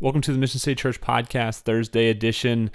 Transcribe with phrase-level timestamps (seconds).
[0.00, 2.70] welcome to the Mission City Church Podcast Thursday edition.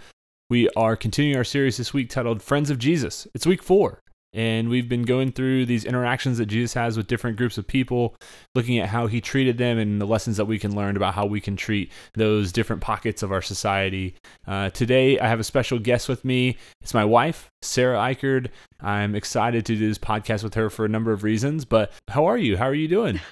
[0.48, 3.28] We are continuing our series this week titled Friends of Jesus.
[3.34, 4.00] It's week four,
[4.32, 8.16] and we've been going through these interactions that Jesus has with different groups of people,
[8.54, 11.26] looking at how he treated them and the lessons that we can learn about how
[11.26, 14.14] we can treat those different pockets of our society.
[14.46, 16.58] Uh, today, I have a special guest with me.
[16.82, 18.50] It's my wife, Sarah Eichert.
[18.82, 22.26] I'm excited to do this podcast with her for a number of reasons, but how
[22.26, 22.58] are you?
[22.58, 23.20] How are you doing?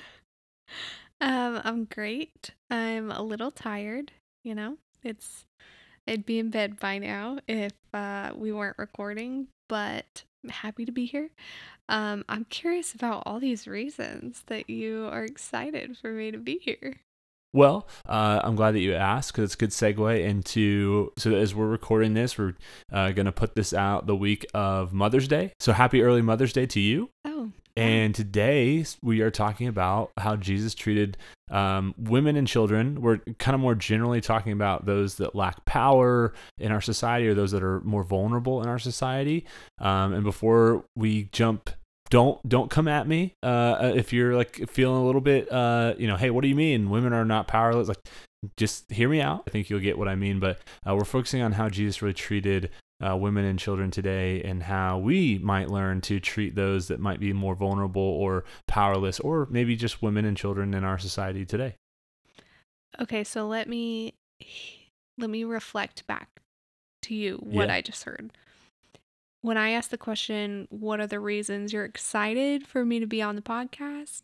[1.24, 2.52] Um, I'm great.
[2.70, 4.12] I'm a little tired,
[4.44, 4.78] you know.
[5.04, 5.46] It's
[6.06, 10.92] I'd be in bed by now if uh, we weren't recording, but I'm happy to
[10.92, 11.30] be here.
[11.88, 16.60] Um, I'm curious about all these reasons that you are excited for me to be
[16.62, 16.98] here.
[17.54, 21.14] Well, uh, I'm glad that you asked because it's a good segue into.
[21.18, 22.56] So, as we're recording this, we're
[22.92, 25.54] uh, going to put this out the week of Mother's Day.
[25.62, 27.12] So, happy early Mother's Day to you.
[27.24, 31.18] Oh, And today we are talking about how Jesus treated
[31.50, 33.02] um, women and children.
[33.02, 37.34] We're kind of more generally talking about those that lack power in our society or
[37.34, 39.46] those that are more vulnerable in our society.
[39.80, 41.72] Um, and before we jump,
[42.10, 46.08] don't don't come at me uh, if you're like feeling a little bit, uh, you
[46.08, 47.88] know, hey, what do you mean women are not powerless?
[47.88, 47.98] Like,
[48.56, 49.44] just hear me out.
[49.48, 50.40] I think you'll get what I mean.
[50.40, 52.70] But uh, we're focusing on how Jesus really treated
[53.06, 57.20] uh, women and children today and how we might learn to treat those that might
[57.20, 61.76] be more vulnerable or powerless or maybe just women and children in our society today.
[63.00, 63.24] okay.
[63.24, 64.14] So let me
[65.18, 66.30] let me reflect back
[67.04, 67.76] to you what Yeah.
[67.76, 68.32] I just heard.
[69.42, 73.22] When I asked the question, "What are the reasons you're excited for me to be
[73.22, 74.24] on the podcast?"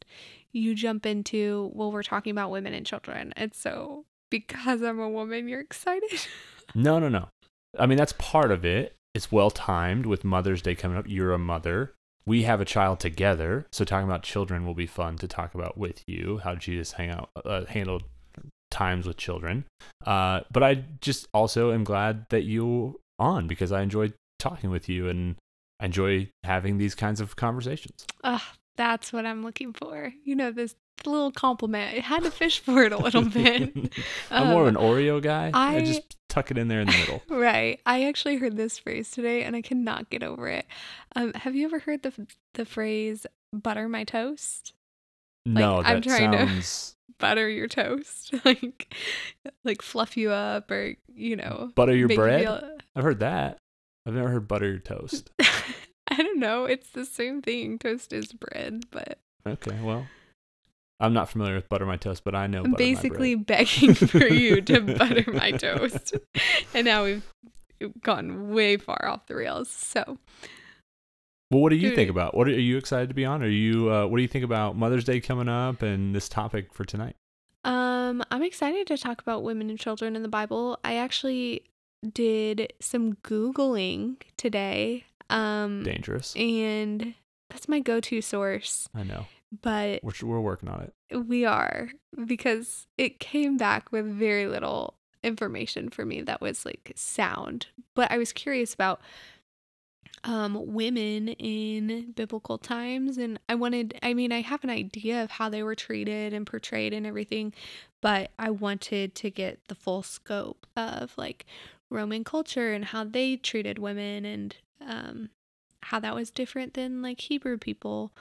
[0.53, 5.09] You jump into, "Well, we're talking about women and children," and so because I'm a
[5.09, 6.09] woman, you're excited.
[6.75, 7.29] No, no, no.
[7.77, 8.95] I mean, that's part of it.
[9.13, 11.05] It's well timed with Mother's Day coming up.
[11.07, 11.93] You're a mother.
[12.25, 13.65] We have a child together.
[13.71, 17.09] So talking about children will be fun to talk about with you, how Jesus hang
[17.09, 18.03] out, uh, handled
[18.69, 19.65] times with children.
[20.05, 24.87] Uh, but I just also am glad that you're on because I enjoy talking with
[24.87, 25.35] you and
[25.79, 28.05] I enjoy having these kinds of conversations.
[28.23, 28.41] Ugh,
[28.77, 30.13] that's what I'm looking for.
[30.23, 30.75] You know, this
[31.05, 31.97] little compliment.
[31.97, 33.75] I had to fish for it a little bit.
[34.29, 35.49] I'm more of Um, an Oreo guy.
[35.53, 37.21] I, I- just tuck it in there in the middle.
[37.29, 37.79] Right.
[37.85, 40.65] I actually heard this phrase today and I cannot get over it.
[41.15, 42.13] Um, have you ever heard the
[42.53, 44.73] the phrase butter my toast?
[45.45, 48.33] no, I'm that trying to- sounds Butter your toast.
[48.45, 48.95] like
[49.65, 52.41] like fluff you up or, you know, butter your you bread.
[52.43, 53.57] feel- I've heard that.
[54.05, 55.29] I've never heard butter your toast.
[56.11, 56.65] I don't know.
[56.65, 57.77] It's the same thing.
[57.77, 60.07] Toast is bread, but Okay, well,
[60.99, 64.61] I'm not familiar with butter my toast, but I know I'm basically begging for you
[64.61, 66.13] to butter my toast.
[66.73, 67.23] And now we've
[68.03, 69.69] gone way far off the rails.
[69.69, 70.17] So,
[71.51, 72.35] Well, what do you think about?
[72.35, 73.41] What are you excited to be on?
[73.43, 73.91] Are you?
[73.91, 77.15] Uh, what do you think about Mother's Day coming up and this topic for tonight?
[77.65, 80.79] um, I'm excited to talk about women and children in the Bible.
[80.83, 81.63] I actually
[82.13, 85.05] did some Googling today.
[85.29, 86.35] Um, Dangerous.
[86.35, 87.13] and
[87.49, 88.87] that's my go to source.
[88.95, 89.27] I know.
[89.61, 91.17] But We're we're working on it.
[91.17, 91.89] we are
[92.25, 97.67] because it came back with very little information for me that was like sound.
[97.95, 99.01] But I was curious about
[100.25, 105.31] um women in biblical times and I wanted I mean I have an idea of
[105.31, 107.53] how they were treated and portrayed and everything,
[108.01, 111.45] but I wanted to get the full scope of like
[111.89, 114.55] Roman culture and how they treated women and
[114.85, 115.29] um
[115.83, 118.11] how that was different than like Hebrew people.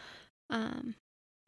[0.50, 0.94] Um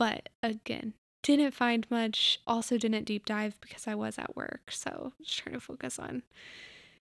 [0.01, 2.41] but again, didn't find much.
[2.47, 4.71] Also, didn't deep dive because I was at work.
[4.73, 6.23] So, just trying to focus on,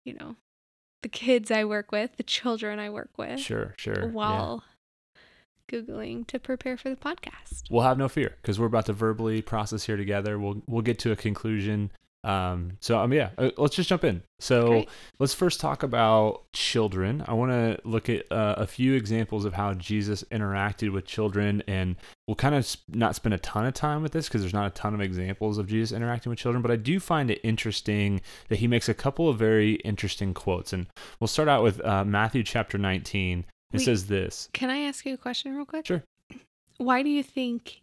[0.05, 0.37] you know,
[1.03, 4.05] the kids I work with, the children I work with, Sure, sure.
[4.05, 4.11] yeah.
[4.13, 4.63] while
[5.69, 7.65] Googling to prepare for the podcast.
[7.71, 10.39] We'll have no fear because we're about to verbally process here together.
[10.39, 11.91] We'll we'll get to a conclusion.
[12.27, 14.21] Um, so um, yeah, uh, let's just jump in.
[14.41, 14.89] So Great.
[15.21, 17.25] let's first talk about children.
[17.29, 21.63] I want to look at uh, a few examples of how Jesus interacted with children,
[21.69, 21.95] and
[22.27, 24.67] we'll kind of s- not spend a ton of time with this because there's not
[24.67, 26.63] a ton of examples of Jesus interacting with children.
[26.63, 30.73] But I do find it interesting that he makes a couple of very interesting quotes,
[30.73, 30.89] and
[31.21, 33.45] we'll start out with uh, Matthew chapter 19.
[33.73, 33.85] It Wait.
[33.85, 34.49] says this.
[34.53, 35.87] Can I ask you a question real quick?
[35.87, 36.03] Sure.
[36.79, 37.83] Why do you think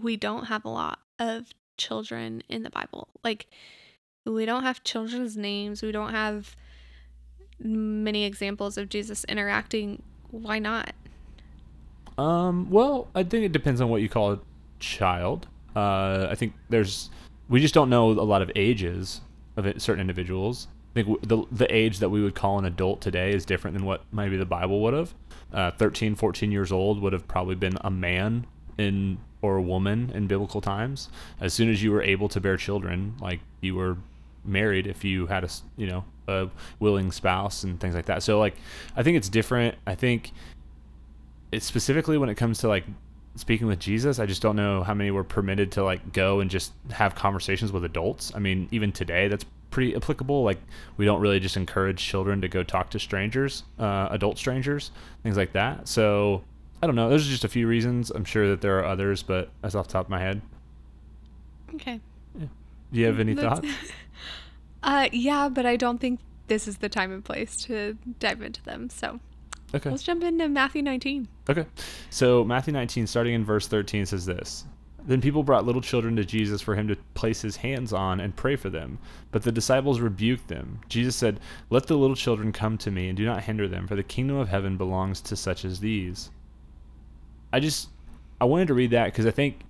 [0.00, 3.08] we don't have a lot of children in the Bible?
[3.24, 3.46] Like,
[4.24, 5.82] we don't have children's names.
[5.82, 6.56] We don't have
[7.58, 10.02] many examples of Jesus interacting.
[10.30, 10.92] Why not?
[12.18, 14.40] Um, well, I think it depends on what you call a
[14.78, 15.46] child.
[15.74, 17.10] Uh, I think there's
[17.48, 19.20] we just don't know a lot of ages
[19.56, 20.68] of certain individuals.
[20.94, 23.84] I think the the age that we would call an adult today is different than
[23.84, 25.14] what maybe the Bible would have.
[25.52, 28.46] Uh, 13, 14 years old would have probably been a man
[28.78, 31.08] in or a woman in biblical times.
[31.40, 33.96] As soon as you were able to bear children, like you were
[34.44, 36.48] married if you had a you know a
[36.78, 38.22] willing spouse and things like that.
[38.22, 38.56] So like
[38.96, 39.76] I think it's different.
[39.86, 40.32] I think
[41.52, 42.84] it's specifically when it comes to like
[43.36, 46.50] speaking with Jesus, I just don't know how many were permitted to like go and
[46.50, 48.32] just have conversations with adults.
[48.34, 50.42] I mean, even today, that's pretty applicable.
[50.42, 50.58] Like,
[50.96, 54.90] we don't really just encourage children to go talk to strangers, uh, adult strangers,
[55.22, 55.86] things like that.
[55.86, 56.42] So,
[56.82, 57.08] I don't know.
[57.08, 58.10] Those are just a few reasons.
[58.10, 60.42] I'm sure that there are others, but that's off the top of my head.
[61.74, 62.00] Okay.
[62.38, 62.48] Do
[63.00, 63.68] you have any That's- thoughts?
[64.82, 68.62] Uh, yeah, but I don't think this is the time and place to dive into
[68.62, 68.88] them.
[68.88, 69.18] So
[69.74, 69.90] Okay.
[69.90, 71.26] let's jump into Matthew 19.
[71.50, 71.66] Okay.
[72.10, 74.64] So Matthew 19, starting in verse 13, says this
[75.04, 78.36] Then people brought little children to Jesus for him to place his hands on and
[78.36, 78.98] pray for them.
[79.32, 80.78] But the disciples rebuked them.
[80.88, 83.96] Jesus said, Let the little children come to me and do not hinder them, for
[83.96, 86.30] the kingdom of heaven belongs to such as these.
[87.52, 87.88] I just,
[88.40, 89.60] I wanted to read that because I think.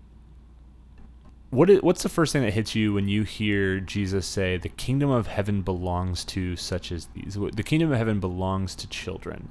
[1.50, 4.68] What is, what's the first thing that hits you when you hear Jesus say, The
[4.68, 7.34] kingdom of heaven belongs to such as these?
[7.34, 9.50] The kingdom of heaven belongs to children.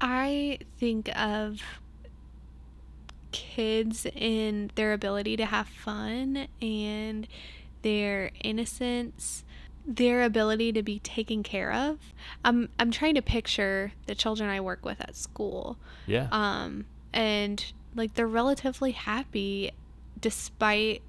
[0.00, 1.60] I think of
[3.34, 7.26] kids and their ability to have fun and
[7.82, 9.44] their innocence,
[9.84, 11.98] their ability to be taken care of.
[12.44, 15.76] I'm I'm trying to picture the children I work with at school.
[16.06, 16.28] Yeah.
[16.30, 19.70] Um and like they're relatively happy
[20.20, 21.00] despite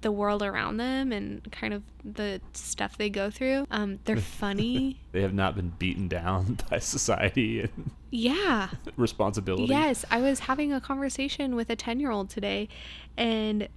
[0.00, 3.66] the world around them and kind of the stuff they go through.
[3.70, 5.00] Um they're funny.
[5.12, 8.70] they have not been beaten down by society and yeah.
[8.96, 9.66] responsibility.
[9.66, 12.68] Yes, I was having a conversation with a 10 year old today,
[13.16, 13.68] and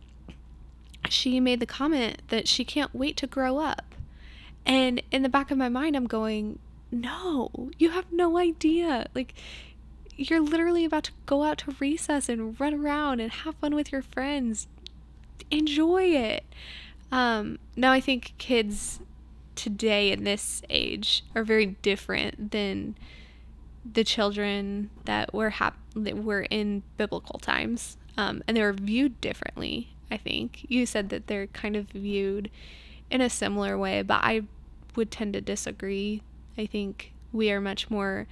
[1.10, 3.94] she made the comment that she can't wait to grow up.
[4.66, 6.58] And in the back of my mind, I'm going,
[6.92, 9.08] no, you have no idea.
[9.14, 9.34] Like,
[10.16, 13.92] you're literally about to go out to recess and run around and have fun with
[13.92, 14.68] your friends.
[15.50, 16.46] Enjoy it.
[17.12, 19.00] Um, now, I think kids
[19.56, 22.96] today in this age are very different than
[23.92, 29.20] the children that were hap- that were in biblical times, um, and they were viewed
[29.22, 29.90] differently.
[30.10, 32.50] I think you said that they're kind of viewed
[33.10, 34.44] in a similar way, but I
[34.96, 36.22] would tend to disagree.
[36.58, 38.28] I think we are much more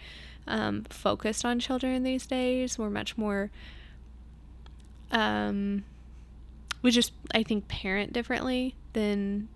[0.47, 2.77] um, focused on children these days.
[2.77, 3.51] We're much more,
[5.11, 5.83] um,
[6.81, 9.47] we just I think parent differently than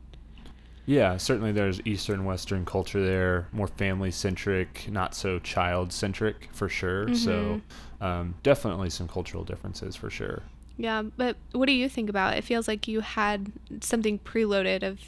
[0.85, 6.69] Yeah, certainly there's Eastern Western culture there, more family centric, not so child centric for
[6.69, 7.07] sure.
[7.15, 7.61] So,
[8.01, 10.43] um, definitely some cultural differences for sure.
[10.77, 12.39] Yeah, but what do you think about it?
[12.39, 14.99] It feels like you had something preloaded of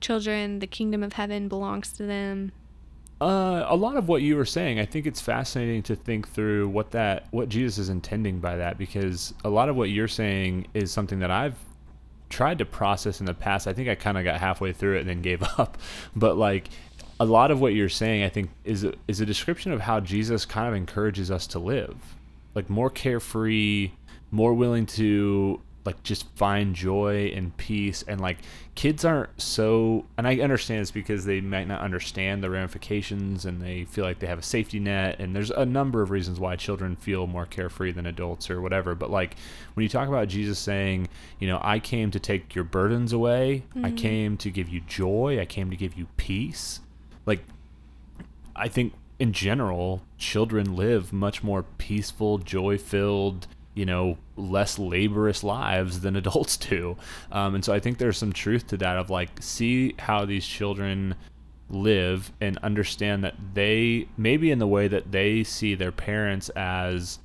[0.00, 2.52] children, the kingdom of heaven belongs to them.
[3.20, 6.68] Uh, a lot of what you were saying, I think it's fascinating to think through
[6.68, 10.68] what that what Jesus is intending by that because a lot of what you're saying
[10.72, 11.56] is something that I've
[12.30, 13.66] tried to process in the past.
[13.66, 15.76] I think I kind of got halfway through it and then gave up.
[16.16, 16.68] But like
[17.18, 20.00] a lot of what you're saying, I think is a, is a description of how
[20.00, 21.96] Jesus kind of encourages us to live,
[22.54, 23.90] like more carefree,
[24.30, 28.38] more willing to like just find joy and peace and like
[28.74, 33.62] kids aren't so and i understand this because they might not understand the ramifications and
[33.62, 36.54] they feel like they have a safety net and there's a number of reasons why
[36.54, 39.36] children feel more carefree than adults or whatever but like
[39.74, 41.08] when you talk about jesus saying
[41.38, 43.64] you know i came to take your burdens away.
[43.74, 43.94] I mm-hmm.
[43.96, 45.38] came to give you joy.
[45.40, 46.80] I came to give you peace.
[47.26, 47.42] Like
[48.54, 55.44] I think in general, children live much more peaceful, joy filled, you know, less laborious
[55.44, 56.96] lives than adults do.
[57.32, 60.46] Um, and so I think there's some truth to that of like, see how these
[60.46, 61.14] children
[61.68, 67.20] live and understand that they, maybe in the way that they see their parents as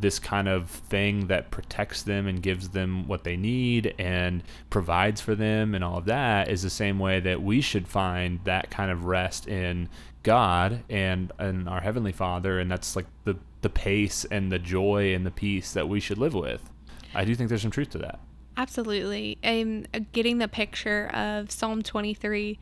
[0.00, 5.20] this kind of thing that protects them and gives them what they need and provides
[5.20, 8.70] for them and all of that is the same way that we should find that
[8.70, 9.88] kind of rest in
[10.22, 15.14] God and and our heavenly Father and that's like the the pace and the joy
[15.14, 16.70] and the peace that we should live with.
[17.14, 18.20] I do think there's some truth to that.
[18.56, 19.38] Absolutely.
[19.42, 22.58] I'm uh, getting the picture of Psalm 23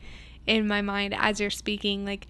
[0.47, 2.05] in my mind as you're speaking.
[2.05, 2.27] Like,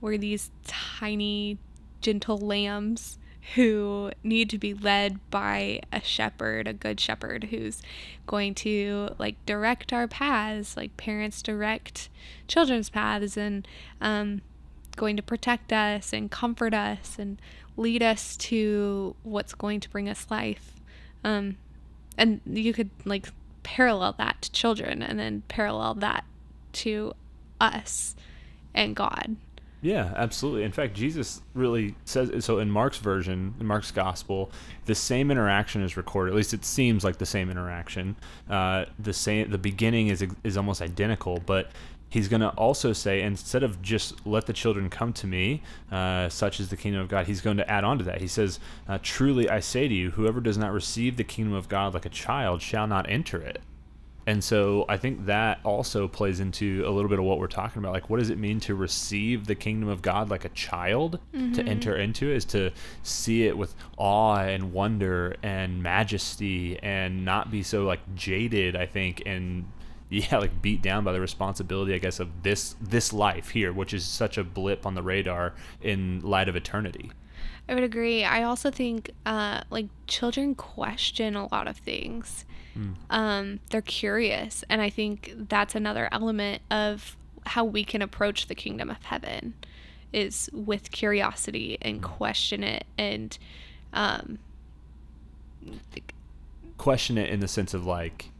[0.00, 1.58] we're these tiny,
[2.00, 3.18] gentle lambs
[3.54, 7.82] who need to be led by a shepherd, a good shepherd who's
[8.26, 12.08] going to like direct our paths, like parents direct
[12.46, 13.66] children's paths, and
[14.00, 14.42] um,
[14.96, 17.40] going to protect us and comfort us and
[17.80, 20.74] lead us to what's going to bring us life.
[21.24, 21.56] Um,
[22.18, 23.28] and you could like
[23.62, 26.24] parallel that to children and then parallel that
[26.72, 27.14] to
[27.60, 28.14] us
[28.74, 29.36] and God.
[29.82, 30.64] Yeah, absolutely.
[30.64, 34.50] In fact, Jesus really says so in Mark's version, in Mark's gospel,
[34.84, 36.32] the same interaction is recorded.
[36.32, 38.16] At least it seems like the same interaction.
[38.48, 41.70] Uh, the same, the beginning is is almost identical, but
[42.10, 46.28] he's going to also say instead of just let the children come to me, uh,
[46.28, 48.20] such is the kingdom of God, he's going to add on to that.
[48.20, 51.68] He says, uh, "Truly I say to you, whoever does not receive the kingdom of
[51.68, 53.62] God like a child shall not enter it."
[54.26, 57.80] And so I think that also plays into a little bit of what we're talking
[57.80, 57.92] about.
[57.92, 61.18] Like, what does it mean to receive the kingdom of God like a child?
[61.34, 61.52] Mm-hmm.
[61.54, 62.70] To enter into it is to
[63.02, 68.86] see it with awe and wonder and majesty and not be so like jaded, I
[68.86, 69.64] think, and
[70.30, 73.94] yeah, like beat down by the responsibility, I guess, of this this life here, which
[73.94, 77.12] is such a blip on the radar in light of eternity.
[77.68, 78.24] I would agree.
[78.24, 82.44] I also think uh, like children question a lot of things.
[82.76, 82.94] Mm.
[83.08, 88.54] Um, they're curious, and I think that's another element of how we can approach the
[88.54, 89.54] kingdom of heaven
[90.12, 92.02] is with curiosity and mm.
[92.02, 93.38] question it and
[93.92, 94.38] um,
[96.78, 98.30] question it in the sense of like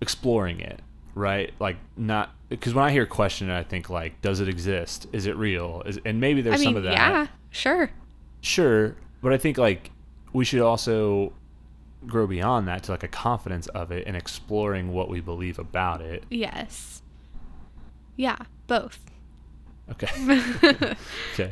[0.00, 0.80] exploring it
[1.14, 5.26] right like not because when i hear question i think like does it exist is
[5.26, 7.90] it real is, and maybe there's I mean, some of that yeah sure
[8.42, 9.90] sure but i think like
[10.32, 11.32] we should also
[12.06, 16.00] grow beyond that to like a confidence of it and exploring what we believe about
[16.00, 16.24] it.
[16.30, 17.02] Yes.
[18.16, 18.36] Yeah,
[18.66, 18.98] both.
[19.90, 20.08] Okay.
[21.32, 21.50] okay.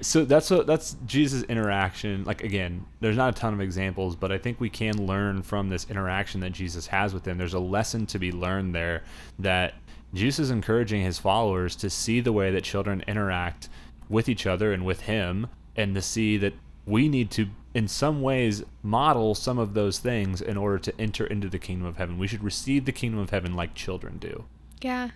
[0.00, 2.24] So that's what that's Jesus' interaction.
[2.24, 5.68] Like again, there's not a ton of examples, but I think we can learn from
[5.68, 7.38] this interaction that Jesus has with them.
[7.38, 9.02] There's a lesson to be learned there
[9.38, 9.74] that
[10.14, 13.68] Jesus is encouraging his followers to see the way that children interact
[14.08, 16.54] with each other and with him and to see that
[16.86, 21.24] we need to in some ways model some of those things in order to enter
[21.26, 22.18] into the kingdom of heaven.
[22.18, 24.44] We should receive the kingdom of heaven like children do.
[24.80, 25.10] Yeah.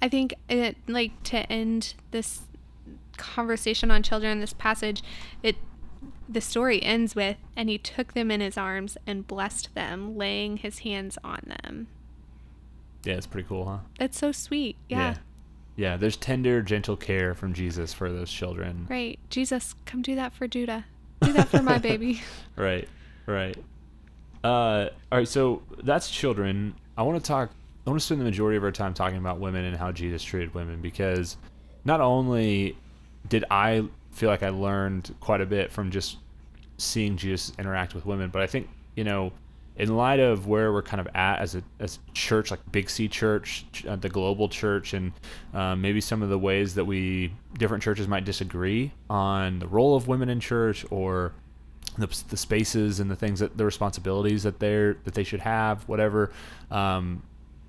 [0.00, 2.40] I think it, like to end this
[3.20, 5.02] conversation on children in this passage
[5.42, 5.56] it
[6.28, 10.58] the story ends with and he took them in his arms and blessed them laying
[10.58, 11.88] his hands on them.
[13.04, 13.78] Yeah, it's pretty cool, huh?
[13.98, 14.76] That's so sweet.
[14.88, 14.98] Yeah.
[14.98, 15.14] yeah.
[15.76, 18.86] Yeah, there's tender, gentle care from Jesus for those children.
[18.90, 19.18] Right.
[19.30, 20.84] Jesus, come do that for Judah.
[21.22, 22.20] Do that for my baby.
[22.56, 22.86] right,
[23.26, 23.56] right.
[24.44, 26.74] Uh, all right, so that's children.
[26.98, 27.50] I want to talk.
[27.86, 30.22] I want to spend the majority of our time talking about women and how Jesus
[30.22, 31.38] treated women because
[31.84, 32.76] not only
[33.28, 36.18] did I feel like I learned quite a bit from just
[36.78, 39.32] seeing Jesus interact with women, but I think you know
[39.76, 43.08] in light of where we're kind of at as a as church, like Big C
[43.08, 45.12] Church, uh, the global church, and
[45.54, 49.96] um, maybe some of the ways that we different churches might disagree on the role
[49.96, 51.32] of women in church or
[51.96, 55.88] the, the spaces and the things that the responsibilities that they're that they should have,
[55.88, 56.30] whatever.
[56.70, 57.22] Um,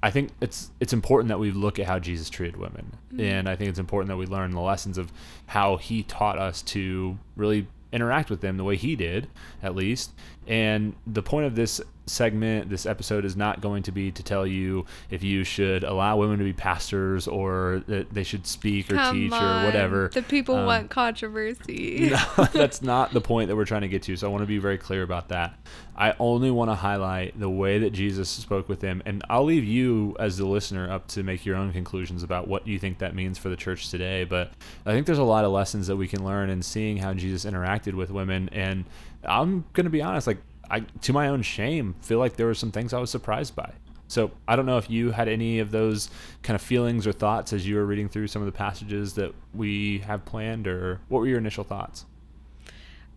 [0.04, 3.22] I think it's it's important that we look at how Jesus treated women, mm-hmm.
[3.22, 5.12] and I think it's important that we learn the lessons of
[5.48, 9.28] how He taught us to really interact with them the way He did,
[9.62, 10.12] at least.
[10.48, 14.46] And the point of this segment, this episode is not going to be to tell
[14.46, 18.96] you if you should allow women to be pastors or that they should speak or
[18.96, 19.64] Come teach on.
[19.64, 20.10] or whatever.
[20.14, 22.10] The people um, want controversy.
[22.38, 24.16] no, that's not the point that we're trying to get to.
[24.16, 25.58] So I want to be very clear about that.
[25.96, 29.04] I only want to highlight the way that Jesus spoke with them.
[29.06, 32.68] And I'll leave you as the listener up to make your own conclusions about what
[32.68, 34.24] you think that means for the church today.
[34.24, 34.52] But
[34.86, 37.46] I think there's a lot of lessons that we can learn in seeing how Jesus
[37.46, 38.50] interacted with women.
[38.52, 38.86] And
[39.24, 42.54] I'm going to be honest, like I, to my own shame, feel like there were
[42.54, 43.72] some things I was surprised by.
[44.08, 46.10] So I don't know if you had any of those
[46.44, 49.34] kind of feelings or thoughts as you were reading through some of the passages that
[49.54, 52.06] we have planned, or what were your initial thoughts?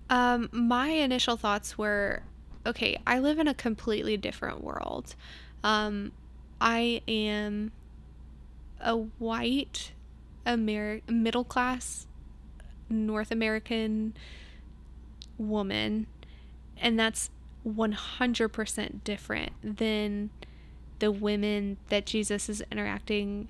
[0.09, 2.23] Um, my initial thoughts were,
[2.65, 5.17] okay, I live in a completely different world.
[5.65, 6.13] Um,
[6.61, 7.73] I am
[8.81, 9.93] a white
[10.47, 12.07] Ameri- middle class
[12.89, 14.15] North American
[15.39, 16.07] woman,
[16.77, 17.31] and that's
[17.67, 20.31] 100% different than
[20.99, 23.49] the women that Jesus is interacting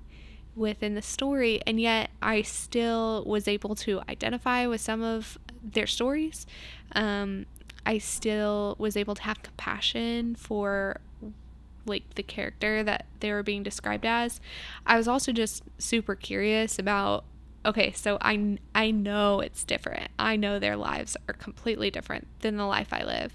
[0.55, 1.61] with in the story.
[1.67, 6.45] And yet, I still was able to identify with some of their stories.
[6.93, 7.45] Um,
[7.85, 10.99] I still was able to have compassion for
[11.85, 14.39] like the character that they were being described as.
[14.85, 17.25] I was also just super curious about
[17.65, 20.09] okay, so I I know it's different.
[20.19, 23.33] I know their lives are completely different than the life I live.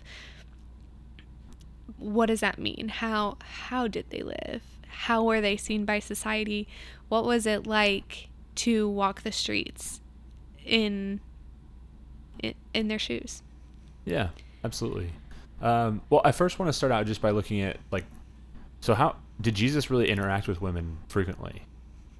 [1.98, 2.88] What does that mean?
[2.88, 4.62] How how did they live?
[4.86, 6.68] How were they seen by society?
[7.08, 10.00] What was it like to walk the streets
[10.64, 11.20] in
[12.38, 13.42] in, in their shoes?
[14.04, 14.28] Yeah,
[14.64, 15.10] absolutely.
[15.60, 18.04] Um, well, I first want to start out just by looking at like,
[18.80, 21.62] so how did Jesus really interact with women frequently?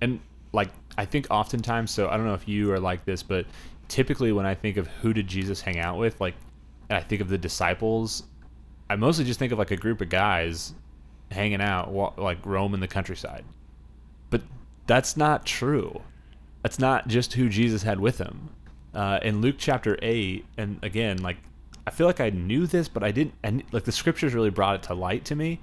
[0.00, 0.20] And
[0.52, 3.46] like, I think oftentimes, so I don't know if you are like this, but
[3.88, 6.34] typically when I think of who did Jesus hang out with, like,
[6.88, 8.24] and I think of the disciples,
[8.88, 10.74] I mostly just think of like a group of guys
[11.30, 13.44] hanging out, like roaming the countryside.
[14.30, 14.42] But
[14.86, 16.02] that's not true.
[16.62, 18.50] That's not just who Jesus had with him.
[18.92, 21.36] Uh, in Luke chapter 8, and again, like,
[21.86, 23.34] I feel like I knew this, but I didn't.
[23.42, 25.60] And like the scriptures really brought it to light to me.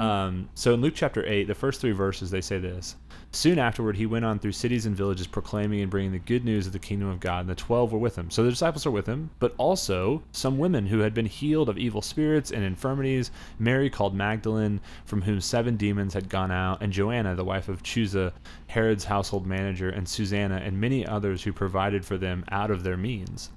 [0.00, 2.96] Um, so in Luke chapter eight, the first three verses, they say this:
[3.36, 6.66] Soon afterward, he went on through cities and villages, proclaiming and bringing the good news
[6.66, 7.40] of the kingdom of God.
[7.40, 8.30] And the twelve were with him.
[8.30, 11.76] So the disciples are with him, but also some women who had been healed of
[11.76, 13.30] evil spirits and infirmities.
[13.58, 17.82] Mary called Magdalene, from whom seven demons had gone out, and Joanna, the wife of
[17.82, 18.32] Chuza,
[18.68, 22.96] Herod's household manager, and Susanna, and many others who provided for them out of their
[22.96, 23.50] means.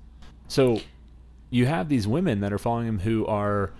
[0.50, 0.82] So
[1.52, 3.72] you have these women that are following him who are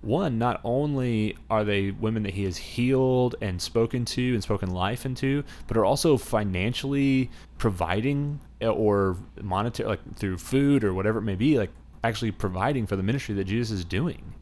[0.00, 4.70] one not only are they women that he has healed and spoken to and spoken
[4.70, 11.18] life into but are also financially providing uh, or monetary like through food or whatever
[11.18, 11.70] it may be like
[12.04, 14.34] actually providing for the ministry that jesus is doing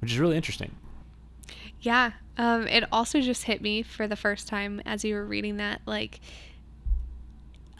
[0.00, 0.74] which is really interesting
[1.80, 2.12] Yeah.
[2.36, 5.80] Um, it also just hit me for the first time as you were reading that,
[5.86, 6.20] like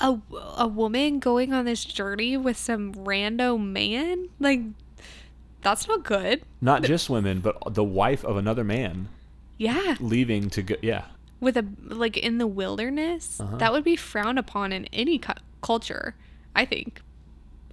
[0.01, 0.21] a,
[0.57, 4.29] a woman going on this journey with some rando man.
[4.39, 4.61] Like,
[5.67, 6.43] that's not good.
[6.61, 9.09] not just women but the wife of another man
[9.59, 9.97] Yeah.
[10.01, 11.05] leaving to go yeah
[11.41, 13.57] With a, like, in the wilderness, Uh-huh.
[13.59, 16.15] that would be frowned upon in any cu- culture,
[16.55, 17.03] I think.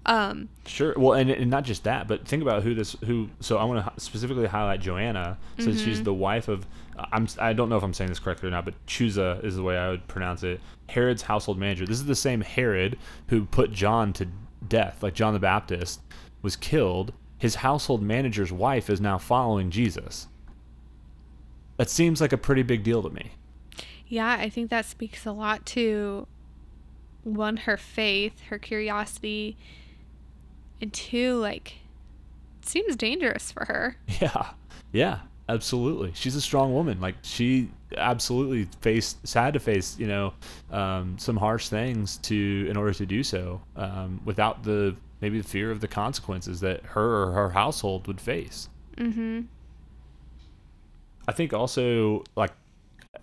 [0.06, 0.94] Um, Sure.
[0.98, 3.30] Well, and, and not just that, but think about who this who.
[3.40, 6.66] So I want to specifically highlight Joanna, since she's the wife of.
[7.14, 7.26] I'm.
[7.40, 9.78] I don't know if I'm saying this correctly or not, but Chusa is the way
[9.78, 10.60] I would pronounce it.
[10.90, 11.86] Herod's household manager.
[11.86, 14.28] This is the same Herod who put John to
[14.68, 16.02] death, like John the Baptist
[16.42, 17.14] was killed.
[17.44, 20.28] His household manager's wife is now following Jesus.
[21.76, 23.32] That seems like a pretty big deal to me.
[24.08, 26.26] yeah, I think that speaks a lot to
[27.26, 29.58] one, her faith, her curiosity,
[30.80, 31.80] and two, like,
[32.62, 33.98] it seems dangerous for her.
[34.22, 34.52] Yeah,
[34.94, 36.14] yeah, absolutely.
[36.16, 37.02] She's a strong woman.
[37.02, 40.34] Like she absolutely faced, had to face, you know,
[40.72, 45.48] um, some harsh things to in order to do so, um, without the maybe the
[45.48, 48.68] fear of the consequences that her or her household would face.
[48.98, 49.44] Mm-hmm.
[51.26, 52.52] I think also like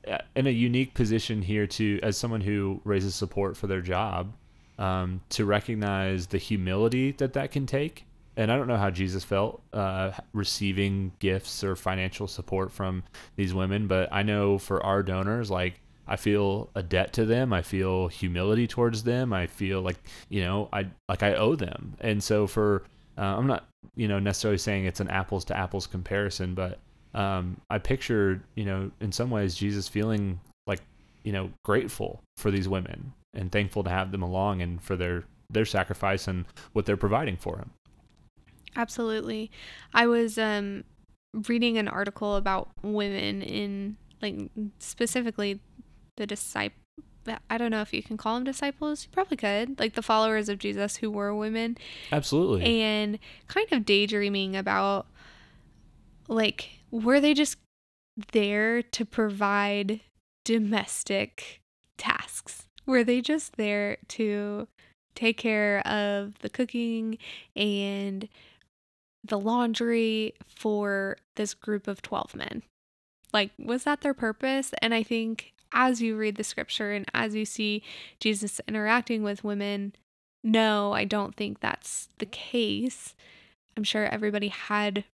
[0.09, 4.33] uh, in a unique position here to as someone who raises support for their job
[4.79, 9.25] um, to recognize the humility that that can take and i don't know how jesus
[9.25, 13.03] felt uh, receiving gifts or financial support from
[13.37, 17.53] these women but i know for our donors like i feel a debt to them
[17.53, 19.97] i feel humility towards them i feel like
[20.29, 22.83] you know i like i owe them and so for
[23.17, 26.79] uh, i'm not you know necessarily saying it's an apples to apples comparison but
[27.15, 30.81] um, I pictured, you know, in some ways, Jesus feeling like,
[31.25, 35.25] you know, grateful for these women and thankful to have them along and for their
[35.53, 36.45] their sacrifice and
[36.75, 37.71] what they're providing for him.
[38.77, 39.51] Absolutely.
[39.93, 40.85] I was um
[41.49, 44.37] reading an article about women in like
[44.79, 45.61] specifically
[46.17, 46.77] the disciple
[47.49, 49.05] I don't know if you can call them disciples.
[49.05, 49.79] You probably could.
[49.79, 51.77] Like the followers of Jesus who were women
[52.11, 52.81] Absolutely.
[52.81, 55.07] and kind of daydreaming about
[56.29, 57.59] like were they just
[58.33, 60.01] there to provide
[60.45, 61.61] domestic
[61.99, 62.67] tasks?
[62.87, 64.67] Were they just there to
[65.15, 67.19] take care of the cooking
[67.55, 68.29] and
[69.23, 72.63] the laundry for this group of 12 men?
[73.33, 74.73] Like, was that their purpose?
[74.83, 77.83] And I think as you read the scripture and as you see
[78.19, 79.95] Jesus interacting with women,
[80.43, 83.15] no, I don't think that's the case.
[83.77, 85.05] I'm sure everybody had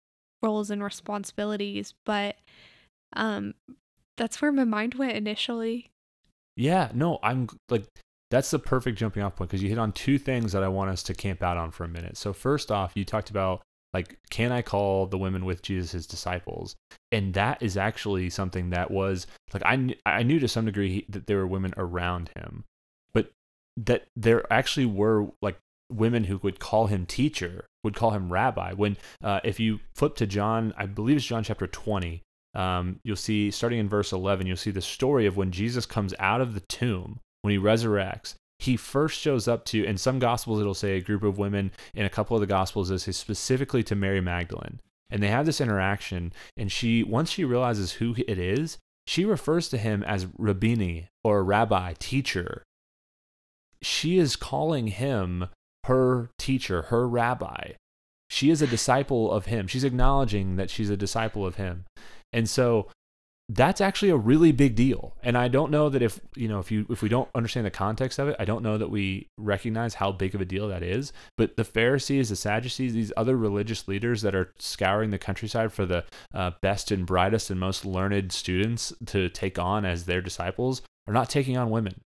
[0.43, 2.37] roles and responsibilities, but
[3.15, 3.55] um
[4.17, 5.91] that's where my mind went initially.
[6.57, 7.85] yeah, no, I'm like
[8.31, 10.91] that's the perfect jumping off point because you hit on two things that I want
[10.91, 12.17] us to camp out on for a minute.
[12.17, 13.63] So first off, you talked about
[13.95, 16.77] like can I call the women with Jesus his disciples?
[17.13, 20.93] And that is actually something that was like I kn- I knew to some degree
[20.93, 22.65] he, that there were women around him,
[23.13, 23.31] but
[23.77, 25.59] that there actually were like
[25.91, 28.73] women who would call him teacher, would call him rabbi.
[28.73, 32.23] When uh, if you flip to John, I believe it's John chapter 20,
[32.55, 36.15] um, you'll see starting in verse 11, you'll see the story of when Jesus comes
[36.19, 40.61] out of the tomb, when he resurrects, he first shows up to in some gospels
[40.61, 43.83] it'll say a group of women in a couple of the gospels it says specifically
[43.83, 44.81] to mary magdalene.
[45.11, 49.69] And they have this interaction and she once she realizes who it is she refers
[49.69, 52.63] to him as rabboni or rabbi teacher.
[53.83, 55.49] She is calling him
[55.85, 57.73] her teacher her rabbi.
[58.29, 59.69] She is a disciple of him.
[59.69, 61.85] She's acknowledging that she's a disciple of him.
[62.33, 62.89] And so
[63.49, 65.17] that's actually a really big deal.
[65.23, 67.71] And i don't know that if you know if you if we don't understand the
[67.71, 70.83] context of it i don't know that we recognize how big of a deal that
[70.83, 71.13] is.
[71.37, 75.87] But the pharisees the sadducees these other religious leaders that are scouring the countryside for
[75.87, 76.05] the
[76.35, 81.15] uh, best and brightest and most learned students to take on as their disciples are
[81.15, 82.01] not taking on women.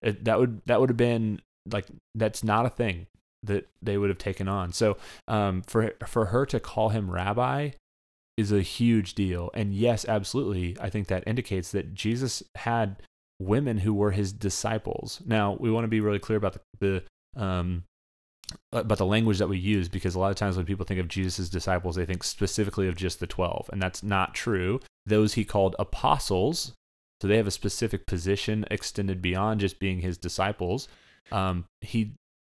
[0.00, 3.06] It, that would that would have been like that's not a thing
[3.44, 4.72] that they would have taken on.
[4.72, 4.96] So
[5.28, 7.70] um, for for her to call him rabbi
[8.36, 9.50] is a huge deal.
[9.54, 12.96] And yes, absolutely, I think that indicates that Jesus had
[13.38, 15.20] women who were his disciples.
[15.26, 17.02] Now, we want to be really clear about the,
[17.34, 17.84] the um,
[18.72, 21.08] about the language that we use because a lot of times when people think of
[21.08, 24.80] Jesus' disciples, they think specifically of just the 12, and that's not true.
[25.06, 26.72] Those he called apostles,
[27.20, 30.88] so they have a specific position extended beyond just being his disciples.
[31.30, 32.12] Um, he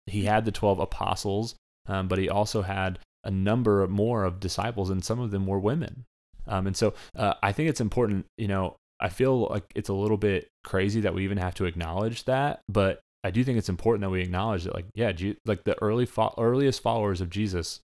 [0.05, 1.55] he had the 12 apostles,
[1.87, 5.59] um, but he also had a number more of disciples, and some of them were
[5.59, 6.05] women.
[6.47, 8.25] Um, and so uh, I think it's important.
[8.37, 11.65] You know, I feel like it's a little bit crazy that we even have to
[11.65, 15.13] acknowledge that, but I do think it's important that we acknowledge that, like, yeah,
[15.45, 17.79] like the early fo- earliest followers of Jesus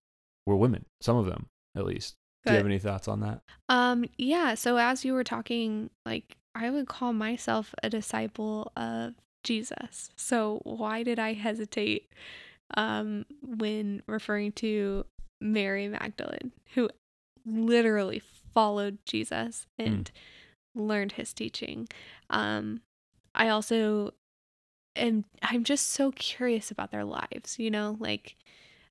[0.46, 0.84] were women.
[1.00, 2.14] Some of them, at least.
[2.44, 3.40] Do you have any thoughts on that?
[3.68, 4.54] Um, yeah.
[4.54, 10.10] So as you were talking, like I would call myself a disciple of Jesus.
[10.16, 12.08] So why did I hesitate
[12.76, 15.04] um when referring to
[15.40, 16.88] Mary Magdalene, who
[17.46, 18.22] literally
[18.54, 20.10] followed Jesus and
[20.76, 20.88] mm.
[20.88, 21.88] learned his teaching.
[22.28, 22.80] Um,
[23.34, 24.12] I also
[24.96, 28.36] am, I'm just so curious about their lives, you know, like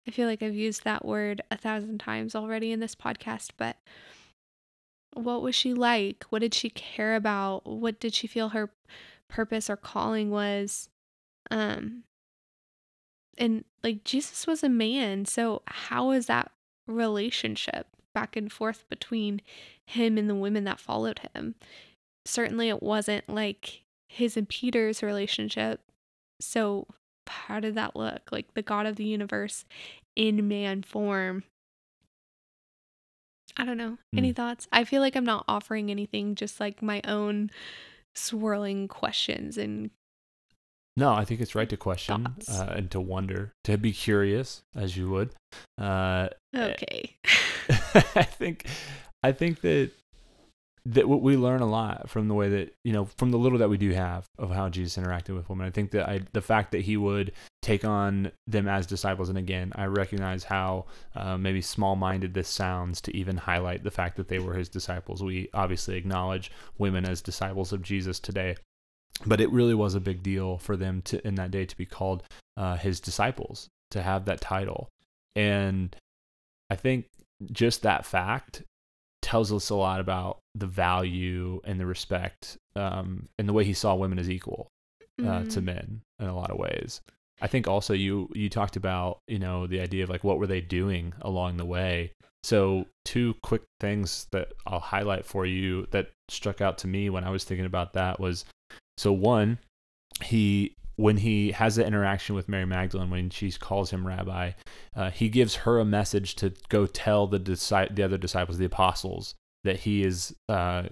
[0.08, 3.78] I feel like I've used that word a thousand times already in this podcast, but
[5.14, 6.26] what was she like?
[6.30, 7.66] What did she care about?
[7.66, 8.72] What did she feel her
[9.28, 10.90] purpose or calling was?
[11.52, 12.04] Um,
[13.39, 16.52] and like Jesus was a man, so how is that
[16.88, 19.41] relationship back and forth between
[19.88, 21.56] him and the women that followed him?
[22.25, 25.82] Certainly it wasn't like his and Peter's relationship.
[26.41, 26.88] So
[27.28, 28.30] how did that look?
[28.32, 29.65] Like the God of the universe
[30.15, 31.43] in man form.
[33.58, 33.97] I don't know.
[34.15, 34.36] Any mm.
[34.36, 34.67] thoughts?
[34.71, 37.49] I feel like I'm not offering anything, just like my own
[38.15, 39.89] swirling questions and
[41.00, 44.98] no, I think it's right to question uh, and to wonder, to be curious, as
[44.98, 45.32] you would.
[45.78, 47.16] Uh, okay.
[47.70, 48.66] I think,
[49.24, 49.92] I think that
[50.86, 53.70] that we learn a lot from the way that you know from the little that
[53.70, 55.68] we do have of how Jesus interacted with women.
[55.68, 57.32] I think that I the fact that he would
[57.62, 60.86] take on them as disciples, and again, I recognize how
[61.16, 65.22] uh, maybe small-minded this sounds to even highlight the fact that they were his disciples.
[65.22, 68.56] We obviously acknowledge women as disciples of Jesus today,
[69.26, 71.86] but it really was a big deal for them to in that day to be
[71.86, 72.24] called
[72.58, 74.89] uh, his disciples to have that title.
[75.36, 75.95] And
[76.72, 77.06] i think
[77.52, 78.63] just that fact
[79.22, 83.74] tells us a lot about the value and the respect um, and the way he
[83.74, 84.67] saw women as equal
[85.19, 85.50] uh, mm-hmm.
[85.50, 87.02] to men in a lot of ways.
[87.41, 90.48] I think also you you talked about you know the idea of like what were
[90.48, 92.12] they doing along the way.
[92.43, 97.24] So two quick things that i'll highlight for you that struck out to me when
[97.24, 98.45] i was thinking about that was
[99.00, 99.60] so one,
[100.22, 104.52] he when he has the interaction with Mary Magdalene when she calls him rabbi,
[104.94, 108.66] uh, he gives her a message to go tell the disi- the other disciples, the
[108.66, 110.84] apostles, that he is uh,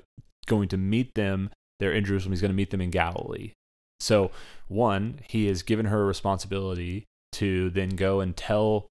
[0.45, 1.49] going to meet them
[1.81, 2.31] there in Jerusalem.
[2.31, 3.51] He's going to meet them in Galilee.
[3.99, 4.31] So
[4.69, 8.87] one, he has given her a responsibility to then go and tell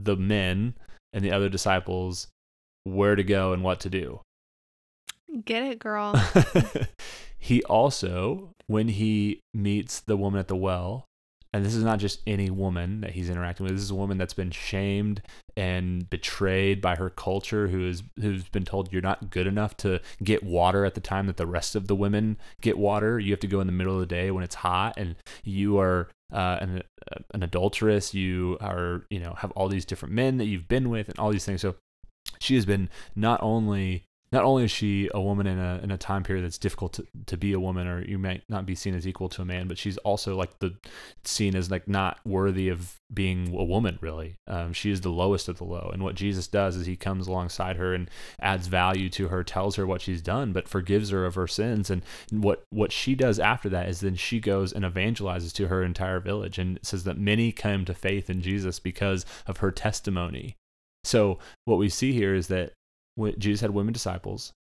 [0.00, 0.74] the men
[1.12, 2.26] and the other disciples
[2.82, 4.20] where to go and what to do.
[5.44, 6.20] Get it, girl.
[7.38, 11.08] he also, when he meets the woman at the well,
[11.52, 13.74] and this is not just any woman that he's interacting with.
[13.74, 15.22] This is a woman that's been shamed
[15.56, 20.00] and betrayed by her culture, who is who's been told you're not good enough to
[20.22, 23.18] get water at the time that the rest of the women get water.
[23.18, 25.78] You have to go in the middle of the day when it's hot, and you
[25.78, 26.82] are uh, an
[27.32, 28.12] an adulteress.
[28.12, 31.30] You are you know have all these different men that you've been with, and all
[31.30, 31.62] these things.
[31.62, 31.76] So
[32.40, 35.98] she has been not only not only is she a woman in a in a
[35.98, 38.94] time period that's difficult to, to be a woman or you might not be seen
[38.94, 40.74] as equal to a man, but she's also like the
[41.24, 44.36] seen as like not worthy of being a woman really.
[44.46, 45.90] Um, she is the lowest of the low.
[45.92, 48.10] And what Jesus does is he comes alongside her and
[48.40, 51.90] adds value to her, tells her what she's done, but forgives her of her sins.
[51.90, 55.82] And what what she does after that is then she goes and evangelizes to her
[55.82, 60.56] entire village and says that many come to faith in Jesus because of her testimony.
[61.04, 62.72] So what we see here is that
[63.38, 64.52] Jesus had women disciples.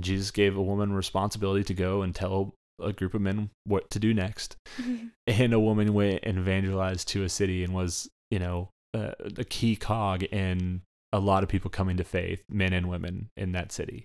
[0.00, 3.98] Jesus gave a woman responsibility to go and tell a group of men what to
[3.98, 4.56] do next.
[5.26, 9.44] and a woman went and evangelized to a city and was, you know, uh, a
[9.44, 13.72] key cog in a lot of people coming to faith, men and women in that
[13.72, 14.04] city.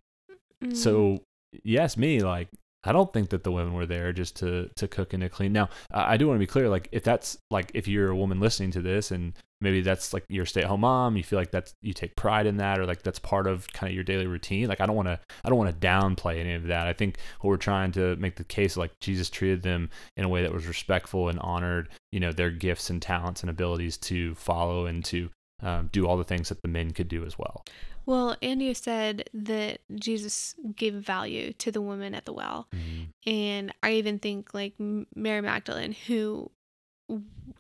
[0.64, 0.76] Mm.
[0.76, 1.24] So,
[1.64, 2.50] yes, me, like,
[2.84, 5.52] I don't think that the women were there just to to cook and to clean.
[5.52, 8.40] Now, I do want to be clear, like, if that's like if you're a woman
[8.40, 9.34] listening to this and
[9.66, 12.80] maybe that's like your stay-at-home mom you feel like that's you take pride in that
[12.80, 15.20] or like that's part of kind of your daily routine like i don't want to
[15.44, 18.36] i don't want to downplay any of that i think what we're trying to make
[18.36, 22.20] the case like jesus treated them in a way that was respectful and honored you
[22.20, 25.30] know their gifts and talents and abilities to follow and to
[25.64, 27.64] um, do all the things that the men could do as well
[28.06, 32.68] well, and you said that Jesus gave value to the woman at the well.
[32.72, 33.30] Mm-hmm.
[33.30, 36.52] And I even think like Mary Magdalene, who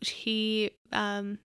[0.01, 1.39] he um,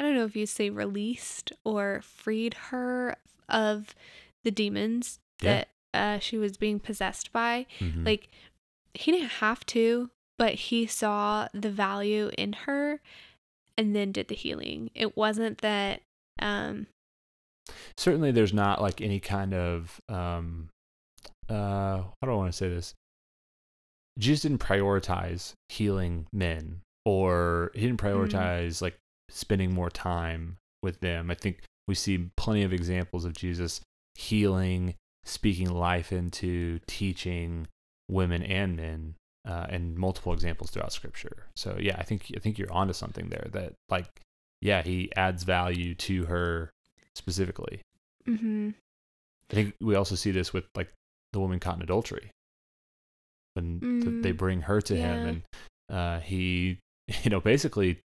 [0.00, 3.16] I don't know if you say released or freed her
[3.50, 3.94] of
[4.44, 5.64] the demons yeah.
[5.64, 7.66] that uh, she was being possessed by.
[7.80, 8.06] Mm-hmm.
[8.06, 8.28] Like,
[8.94, 10.08] he didn't have to,
[10.38, 13.02] but he saw the value in her
[13.76, 14.88] and then did the healing.
[14.94, 16.00] It wasn't that.
[16.40, 16.86] Um,
[17.98, 20.00] Certainly, there's not like any kind of.
[20.08, 20.70] Um,
[21.46, 22.94] uh, how do I want to say this?
[24.18, 28.10] Jesus didn't prioritize healing men or he didn't mm.
[28.10, 28.82] prioritize mm.
[28.82, 28.96] like
[29.30, 31.30] spending more time with them.
[31.30, 33.80] I think we see plenty of examples of Jesus
[34.14, 37.66] healing, speaking life into, teaching
[38.08, 39.14] women and men,
[39.48, 41.46] uh, and multiple examples throughout Scripture.
[41.56, 43.48] So yeah, I think I think you're onto something there.
[43.52, 44.06] That like,
[44.60, 46.70] yeah, he adds value to her
[47.14, 47.80] specifically.
[48.28, 48.70] Mm-hmm.
[49.50, 50.92] I think we also see this with like
[51.32, 52.30] the woman caught in adultery
[53.54, 55.00] when mm, they bring her to yeah.
[55.00, 55.42] him and
[55.96, 56.78] uh, he
[57.22, 57.98] you know basically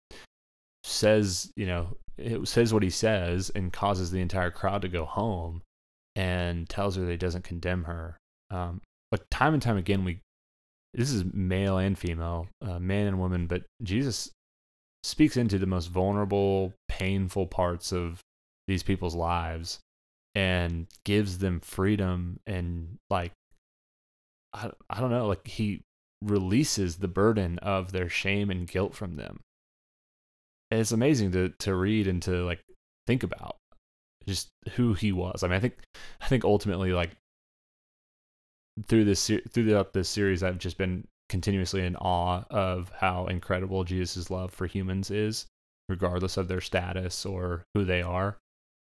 [0.85, 5.05] says, you know, it says what he says and causes the entire crowd to go
[5.05, 5.63] home
[6.15, 8.17] and tells her that he doesn't condemn her.
[8.51, 10.21] Um, but time and time again, we
[10.93, 14.31] this is male and female, uh, man and woman, but Jesus
[15.03, 18.21] speaks into the most vulnerable, painful parts of
[18.69, 19.81] these people's lives
[20.37, 23.33] and gives them freedom and like
[24.53, 25.81] I, I don't know, like he
[26.23, 29.41] releases the burden of their shame and guilt from them
[30.75, 32.61] and it's amazing to to read and to like
[33.07, 33.57] think about
[34.27, 35.45] just who he was.
[35.45, 35.75] I mean, I think
[36.21, 37.11] I think ultimately like
[38.89, 44.31] through this throughout this series, I've just been continuously in awe of how incredible Jesus'
[44.31, 45.47] love for humans is,
[45.89, 48.37] regardless of their status or who they are.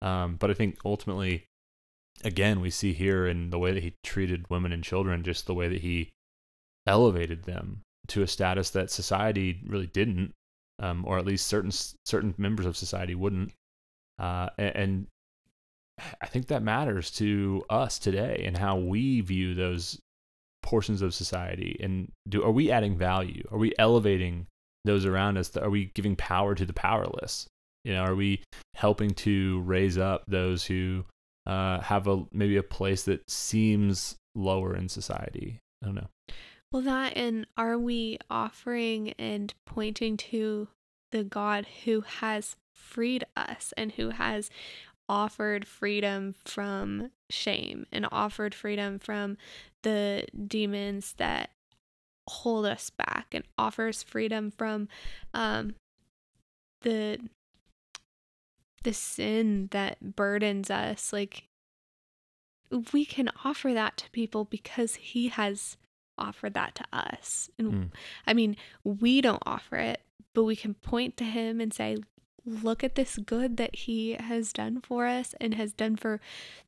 [0.03, 1.45] Um, but I think ultimately,
[2.23, 5.55] again, we see here in the way that he treated women and children, just the
[5.55, 6.09] way that he
[6.85, 10.33] elevated them to a status that society really didn't
[10.79, 11.71] um, or at least certain
[12.05, 13.51] certain members of society wouldn't.
[14.17, 15.07] Uh, and,
[16.21, 19.99] I think that matters to us today and how we view those
[20.63, 21.79] portions of society.
[21.81, 23.43] And do are we adding value?
[23.51, 24.47] Are we elevating
[24.85, 25.55] those around us?
[25.57, 27.47] Are we giving power to the powerless?
[27.83, 28.41] You know, are we
[28.75, 31.05] helping to raise up those who
[31.45, 35.59] uh, have a maybe a place that seems lower in society?
[35.81, 36.07] I don't know.
[36.71, 40.67] Well, that and are we offering and pointing to
[41.11, 44.49] the God who has freed us and who has
[45.07, 49.37] offered freedom from shame and offered freedom from
[49.81, 51.49] the demons that
[52.29, 54.87] hold us back and offers freedom from
[55.33, 55.73] um,
[56.81, 57.17] the
[58.83, 61.43] the sin that burdens us like
[62.93, 65.75] we can offer that to people because he has
[66.19, 67.49] offer that to us.
[67.57, 67.89] And mm.
[68.27, 70.01] I mean, we don't offer it,
[70.33, 71.97] but we can point to him and say,
[72.45, 76.19] look at this good that he has done for us and has done for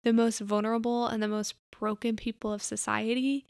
[0.03, 3.45] the most vulnerable and the most broken people of society.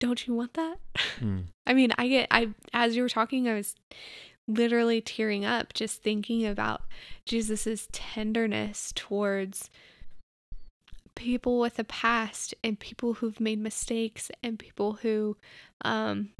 [0.00, 0.76] Don't you want that?
[1.20, 1.44] Mm.
[1.66, 3.74] I mean, I get, I, as you were talking, I was
[4.46, 6.82] literally tearing up just thinking about
[7.26, 9.70] Jesus's tenderness towards
[11.18, 15.36] people with a past and people who've made mistakes and people who
[15.84, 16.30] um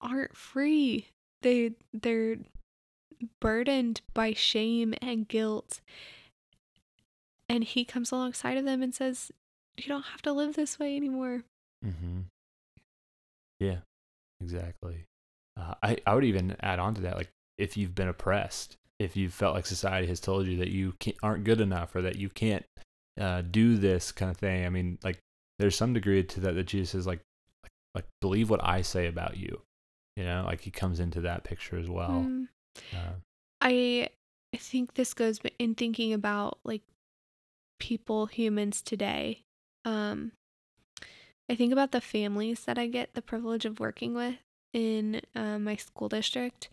[0.00, 1.08] aren't free.
[1.40, 2.36] They they're
[3.40, 5.80] burdened by shame and guilt.
[7.48, 9.30] And he comes alongside of them and says,
[9.76, 11.42] you don't have to live this way anymore.
[11.84, 12.20] Mm-hmm.
[13.60, 13.78] Yeah,
[14.40, 15.06] exactly.
[15.58, 19.16] Uh, I I would even add on to that, like if you've been oppressed, if
[19.16, 22.28] you've felt like society has told you that you aren't good enough or that you
[22.28, 22.64] can't
[23.20, 24.66] uh, do this kind of thing.
[24.66, 25.18] I mean, like
[25.58, 27.20] there's some degree to that that Jesus is like,
[27.62, 29.62] like, like believe what I say about you.
[30.16, 32.26] You know, like he comes into that picture as well.
[32.26, 32.48] Mm.
[32.94, 33.12] Uh,
[33.60, 34.08] I
[34.54, 36.82] I think this goes in thinking about like
[37.80, 39.42] people, humans today.
[39.84, 40.32] Um,
[41.50, 44.36] I think about the families that I get the privilege of working with
[44.72, 46.68] in uh, my school district,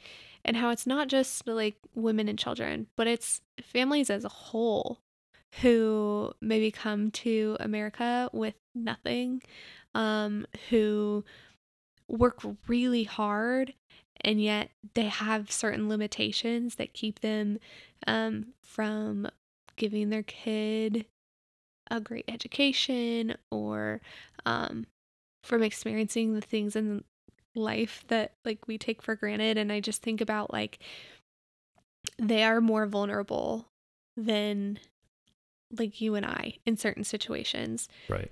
[0.46, 5.00] and how it's not just like women and children, but it's families as a whole
[5.62, 9.42] who maybe come to America with nothing,
[9.96, 11.24] um, who
[12.08, 13.74] work really hard
[14.22, 17.58] and yet they have certain limitations that keep them
[18.08, 19.28] um, from
[19.76, 21.06] giving their kid
[21.90, 24.02] a great education or
[24.46, 24.86] um,
[25.44, 27.04] from experiencing the things in
[27.56, 29.58] life that like we take for granted.
[29.58, 30.80] And i just think about like
[32.18, 33.68] they are more vulnerable
[34.16, 34.80] than
[35.78, 38.32] like you and i in certain situations right.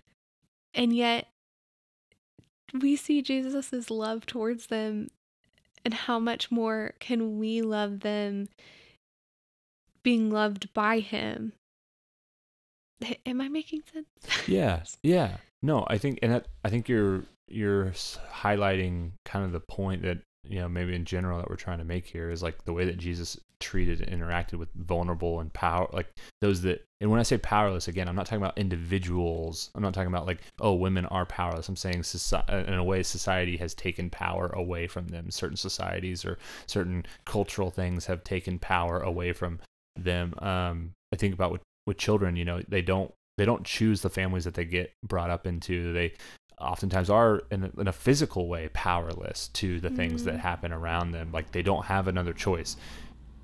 [0.74, 1.28] and yet
[2.74, 5.10] we see Jesus's love towards them
[5.86, 8.50] and how much more can we love them
[10.04, 11.54] being loved by him.
[13.26, 14.08] Am I making sense?
[14.48, 14.84] Yeah.
[15.04, 15.38] Yeah.
[15.62, 17.94] No, I think, and that, I think you're you're
[18.32, 20.18] highlighting kind of the point that
[20.50, 22.86] you know maybe in general that we're trying to make here is like the way
[22.86, 26.08] that Jesus treated and interacted with vulnerable and power like
[26.42, 29.72] those that and when I say powerless again I'm not talking about individuals.
[29.76, 31.70] I'm not talking about like oh women are powerless.
[31.70, 35.32] I'm saying soci- in a way society has taken power away from them.
[35.32, 39.60] Certain societies or certain cultural things have taken power away from
[39.96, 40.34] them.
[40.40, 44.10] Um I think about with with children you know they don't they don't choose the
[44.10, 45.94] families that they get brought up into.
[45.94, 46.14] They
[46.60, 50.40] oftentimes are in a, in a physical way powerless to the things that Mm.
[50.40, 51.32] happen around them.
[51.32, 52.78] Like they don't have another choice.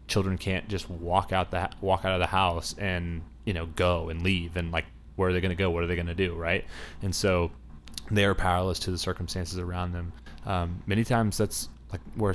[0.07, 4.09] Children can't just walk out the walk out of the house and you know go
[4.09, 4.57] and leave.
[4.57, 5.69] And like where are they going to go?
[5.69, 6.33] What are they going to do?
[6.35, 6.65] Right?
[7.01, 7.51] And so
[8.11, 10.11] they are powerless to the circumstances around them.
[10.45, 12.33] Um, many times that's like where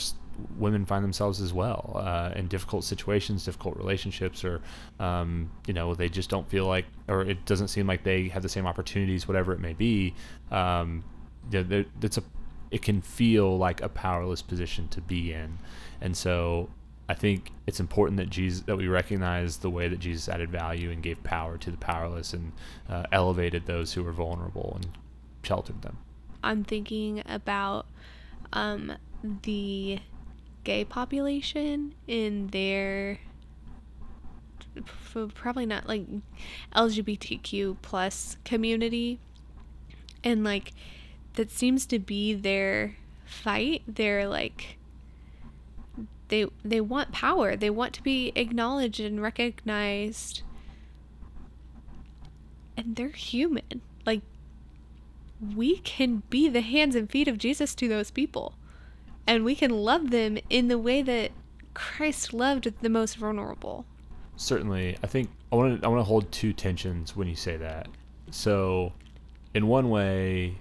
[0.57, 4.61] women find themselves as well uh, in difficult situations difficult relationships or
[5.01, 8.43] um, you know they just don't feel like or it doesn't seem like they have
[8.43, 10.15] the same opportunities whatever it may be
[10.51, 11.05] um,
[11.51, 12.23] there- a
[12.71, 15.59] it can feel like a powerless position to be in
[16.01, 16.69] and so
[17.11, 20.91] I think it's important that Jesus that we recognize the way that Jesus added value
[20.91, 22.53] and gave power to the powerless and
[22.89, 24.89] uh, elevated those who were vulnerable and
[25.43, 25.97] sheltered them.
[26.45, 27.87] I'm thinking about
[28.53, 28.93] um,
[29.43, 30.01] the
[30.65, 33.19] gay population in their
[35.35, 36.07] probably not like
[36.75, 39.19] LGBTQ plus community,
[40.23, 40.73] and like
[41.35, 43.83] that seems to be their fight.
[43.87, 44.79] They're like
[46.29, 47.57] they they want power.
[47.57, 50.43] They want to be acknowledged and recognized.
[52.77, 53.83] And they're human.
[54.07, 54.23] Like
[55.55, 58.55] we can be the hands and feet of Jesus to those people.
[59.29, 61.33] And we can love them in the way that
[61.75, 63.85] Christ loved the most vulnerable.
[64.37, 67.59] Certainly, I think I want to I want to hold two tensions when you say
[67.59, 67.89] that.
[68.31, 68.93] So,
[69.53, 70.57] in one way,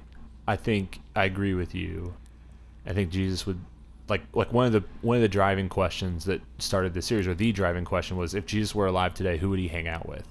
[0.48, 2.14] I think I agree with you.
[2.86, 3.60] I think Jesus would
[4.10, 7.36] like like one of the one of the driving questions that started the series or
[7.36, 10.28] the driving question was if Jesus were alive today, who would he hang out with?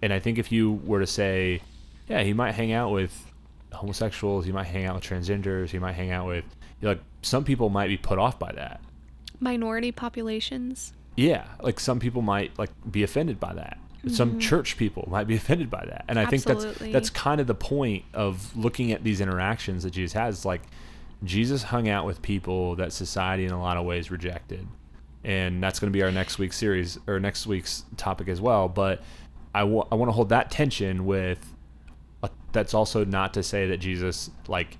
[0.00, 1.60] And I think if you were to say,
[2.08, 3.30] yeah, he might hang out with
[3.72, 6.44] homosexuals, he might hang out with transgenders, he might hang out with
[6.82, 8.80] like some people might be put off by that.
[9.40, 10.92] Minority populations.
[11.16, 13.78] Yeah, like some people might like be offended by that.
[14.08, 14.40] Some Mhm.
[14.40, 16.04] church people might be offended by that.
[16.08, 19.90] And I think that's that's kind of the point of looking at these interactions that
[19.90, 20.62] Jesus has like
[21.24, 24.66] Jesus hung out with people that society in a lot of ways rejected.
[25.24, 28.68] And that's going to be our next week's series or next week's topic as well,
[28.68, 29.02] but
[29.54, 31.54] I I want to hold that tension with
[32.24, 34.78] uh, that's also not to say that Jesus like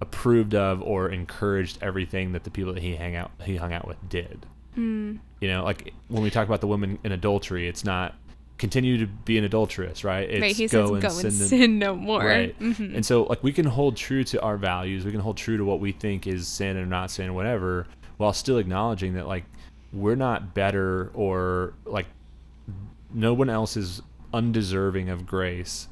[0.00, 3.86] approved of or encouraged everything that the people that he hang out he hung out
[3.88, 4.46] with did.
[4.76, 5.18] Mm.
[5.40, 8.14] You know, like when we talk about the woman in adultery, it's not
[8.58, 10.28] continue to be an adulteress, right?
[10.28, 10.56] It's right.
[10.56, 12.24] He go says, and go sin and sin no more.
[12.24, 12.58] Right.
[12.58, 12.94] Mhm.
[12.94, 15.04] And so, like, we can hold true to our values.
[15.04, 18.32] We can hold true to what we think is sin or not sin whatever, while
[18.32, 19.44] still acknowledging that, like,
[19.92, 22.06] we're not better or, like,
[23.12, 25.88] no one else is undeserving of grace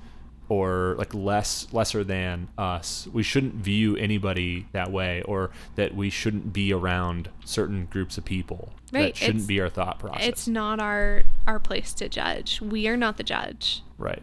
[0.48, 6.10] or like less lesser than us we shouldn't view anybody that way or that we
[6.10, 10.26] shouldn't be around certain groups of people Right, that shouldn't it's- be our thought process
[10.28, 12.60] it's not our our place to judge.
[12.60, 13.82] We are not the judge.
[13.98, 14.22] right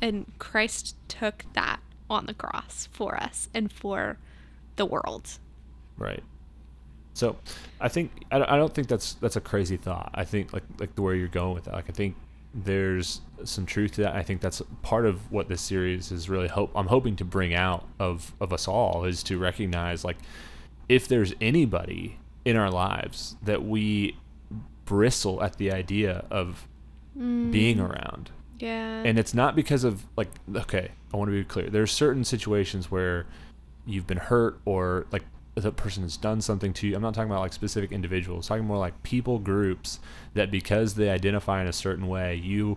[0.00, 4.18] And Christ took that on the cross for us and for
[4.76, 5.38] the world.
[5.98, 6.22] Right.
[7.12, 7.36] So,
[7.80, 10.10] I think I don't- I don't think that's that's a crazy thought.
[10.14, 11.74] I think like like the way you're going with that.
[11.74, 12.16] Like I think
[12.54, 14.14] there's some truth to that.
[14.14, 17.54] I think that's part of what this series is really hope I'm hoping to bring
[17.54, 20.16] out of of us all is to recognize like
[20.88, 24.16] if there's anybody in our lives that we
[24.84, 26.66] bristle at the idea of
[27.16, 27.52] mm.
[27.52, 29.02] being around Yeah.
[29.04, 32.90] and it's not because of like okay i want to be clear there's certain situations
[32.90, 33.26] where
[33.86, 35.22] you've been hurt or like
[35.60, 38.64] the person has done something to you i'm not talking about like specific individuals talking
[38.64, 40.00] more like people groups
[40.34, 42.76] that because they identify in a certain way you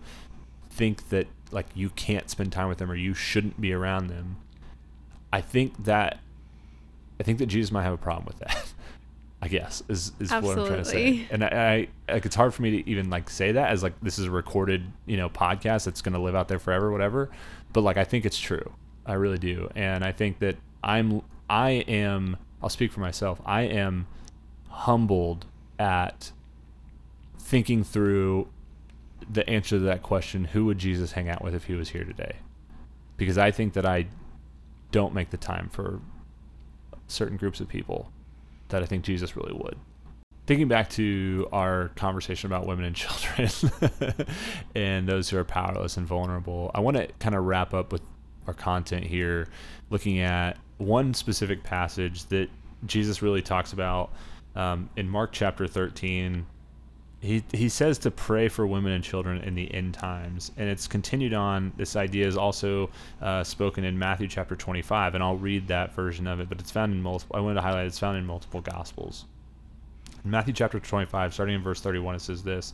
[0.74, 4.38] think that like you can't spend time with them or you shouldn't be around them.
[5.32, 6.20] I think that
[7.20, 8.74] i think that jesus might have a problem with that
[9.42, 11.28] i guess is is what i'm trying to say.
[11.30, 13.94] And I, I like it's hard for me to even like say that as like
[14.02, 17.30] this is a recorded you know podcast that's going to live out there forever whatever.
[17.72, 18.74] But like i think it's true.
[19.06, 19.70] I really do.
[19.76, 23.42] And i think that i'm i am i'll speak for myself.
[23.46, 24.08] I am
[24.70, 25.46] humbled
[25.78, 26.32] at
[27.38, 28.48] thinking through
[29.30, 32.04] the answer to that question who would jesus hang out with if he was here
[32.04, 32.38] today?
[33.18, 34.08] Because i think that i
[34.92, 36.00] don't make the time for
[37.08, 38.12] certain groups of people
[38.70, 39.78] that i think jesus really would.
[40.46, 43.50] Thinking back to our conversation about women and children
[44.76, 48.02] and those who are powerless and vulnerable, I want to kind of wrap up with
[48.48, 49.48] our content here,
[49.90, 52.50] looking at one specific passage that
[52.86, 54.12] Jesus really talks about
[54.56, 56.46] um, in Mark chapter 13.
[57.22, 60.88] He, he says to pray for women and children in the end times, and it's
[60.88, 61.72] continued on.
[61.78, 62.90] This idea is also
[63.22, 66.72] uh, spoken in Matthew chapter 25, and I'll read that version of it, but it's
[66.72, 67.38] found in multiple.
[67.38, 69.26] I wanted to highlight it's found in multiple gospels.
[70.26, 72.74] In Matthew chapter 25, starting in verse 31, it says this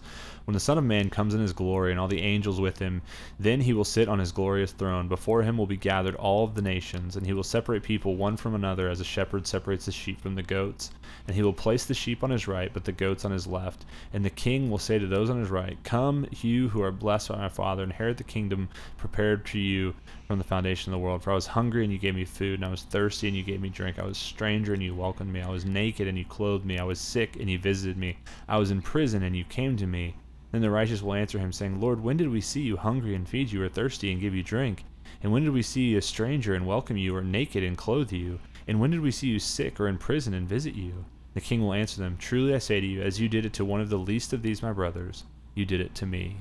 [0.49, 3.03] When the Son of Man comes in his glory and all the angels with him,
[3.39, 5.07] then he will sit on his glorious throne.
[5.07, 8.35] Before him will be gathered all of the nations, and he will separate people one
[8.35, 10.89] from another as a shepherd separates the sheep from the goats.
[11.27, 13.85] And he will place the sheep on his right, but the goats on his left.
[14.11, 17.29] And the king will say to those on his right, Come, you who are blessed
[17.29, 19.93] by my Father, inherit the kingdom prepared for you
[20.25, 21.21] from the foundation of the world.
[21.21, 23.43] For I was hungry, and you gave me food, and I was thirsty, and you
[23.43, 23.99] gave me drink.
[23.99, 25.43] I was a stranger, and you welcomed me.
[25.43, 26.79] I was naked, and you clothed me.
[26.79, 28.17] I was sick, and you visited me.
[28.47, 30.15] I was in prison, and you came to me.
[30.51, 33.27] Then the righteous will answer him, saying, Lord, when did we see you hungry and
[33.27, 34.83] feed you, or thirsty and give you drink?
[35.21, 38.11] And when did we see you a stranger and welcome you, or naked and clothe
[38.11, 38.39] you?
[38.67, 41.05] And when did we see you sick or in prison and visit you?
[41.33, 43.65] The king will answer them, Truly I say to you, as you did it to
[43.65, 45.23] one of the least of these my brothers,
[45.55, 46.37] you did it to me.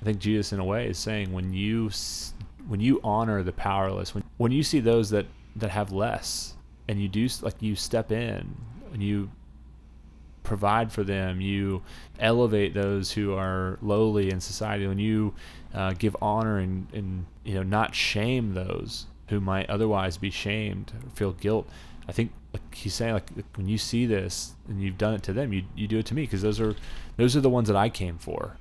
[0.00, 1.90] I think Jesus, in a way, is saying when you
[2.66, 6.54] when you honor the powerless, when when you see those that that have less,
[6.88, 8.56] and you do like you step in
[8.92, 9.30] and you
[10.52, 11.82] provide for them, you
[12.18, 15.34] elevate those who are lowly in society, when you
[15.74, 20.92] uh, give honor and and you know not shame those who might otherwise be shamed
[21.04, 21.66] or feel guilt.
[22.06, 25.32] I think like he's saying like when you see this and you've done it to
[25.32, 26.74] them, you you do it to me because those are
[27.16, 28.56] those are the ones that I came for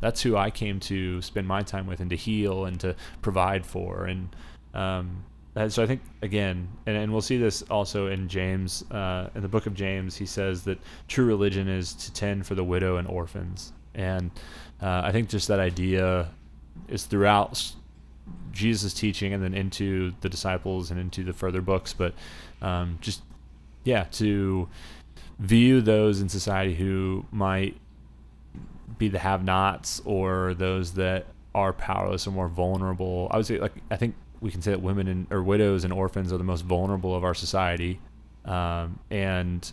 [0.00, 3.64] that's who I came to spend my time with and to heal and to provide
[3.64, 4.04] for.
[4.04, 4.28] And,
[4.74, 5.24] um,
[5.56, 9.42] and so I think again, and, and we'll see this also in James, uh, in
[9.42, 10.78] the book of James, he says that
[11.08, 13.72] true religion is to tend for the widow and orphans.
[13.94, 14.30] And
[14.82, 16.28] uh, I think just that idea
[16.88, 17.72] is throughout
[18.52, 21.94] Jesus' teaching and then into the disciples and into the further books.
[21.94, 22.14] But
[22.60, 23.22] um, just,
[23.84, 24.68] yeah, to
[25.38, 27.76] view those in society who might
[28.98, 33.28] be the have-nots or those that are powerless or more vulnerable.
[33.30, 35.92] I would say, like, I think we can say that women and or widows and
[35.92, 38.00] orphans are the most vulnerable of our society,
[38.44, 39.72] um, and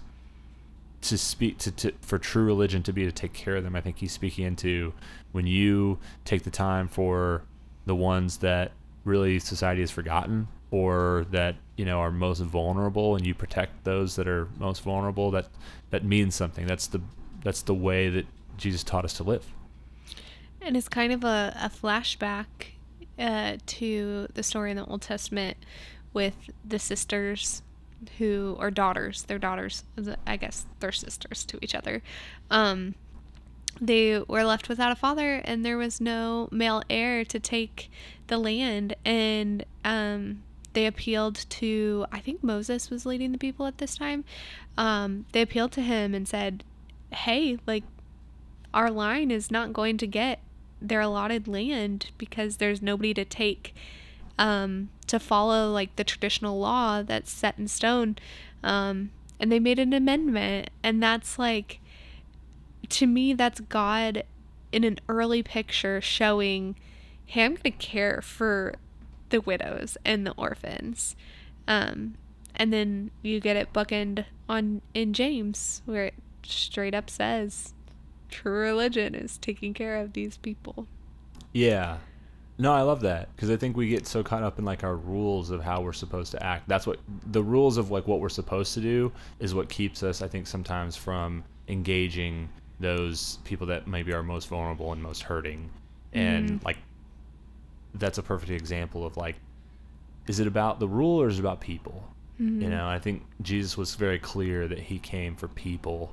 [1.02, 3.76] to speak to, to for true religion to be to take care of them.
[3.76, 4.94] I think he's speaking into
[5.32, 7.44] when you take the time for
[7.86, 8.72] the ones that
[9.04, 14.16] really society has forgotten or that you know are most vulnerable and you protect those
[14.16, 15.48] that are most vulnerable that
[15.90, 17.02] that means something that's the
[17.44, 18.26] that's the way that
[18.58, 19.46] jesus taught us to live
[20.62, 22.46] And it's kind of a, a flashback
[23.20, 25.58] uh, to the story in the Old Testament
[26.14, 26.36] with
[26.66, 27.62] the sisters
[28.18, 29.84] who, are daughters, their daughters,
[30.28, 32.02] I guess they're sisters to each other.
[32.52, 32.96] Um,
[33.82, 37.90] they were left without a father, and there was no male heir to take
[38.28, 38.96] the land.
[39.04, 40.44] And um,
[40.74, 44.26] they appealed to, I think Moses was leading the people at this time.
[44.78, 46.64] Um, they appealed to him and said,
[47.12, 47.84] Hey, like,
[48.74, 50.40] our line is not going to get
[50.84, 53.74] their allotted land because there's nobody to take
[54.38, 58.18] um, to follow like the traditional law that's set in stone.
[58.64, 61.80] Um, and they made an amendment, and that's like,
[62.90, 64.24] to me, that's God
[64.72, 66.76] in an early picture showing
[67.26, 68.76] hey, I'm to care for
[69.30, 71.16] the widows and the orphans.
[71.68, 72.16] Um,
[72.56, 76.14] and then you get it bookend on in James where it
[76.44, 77.73] straight up says
[78.34, 80.88] true religion is taking care of these people.
[81.54, 81.98] Yeah.
[82.58, 84.96] No, I love that because I think we get so caught up in like our
[84.96, 86.68] rules of how we're supposed to act.
[86.68, 87.00] That's what
[87.32, 90.48] the rules of like what we're supposed to do is what keeps us, I think,
[90.48, 95.70] sometimes from engaging those people that maybe are most vulnerable and most hurting.
[96.14, 96.66] And Mhm.
[96.66, 96.78] like,
[97.96, 99.36] that's a perfect example of like,
[100.28, 102.04] is it about the rule or is it about people?
[102.40, 102.62] Mhm.
[102.62, 106.12] You know, I think Jesus was very clear that he came for people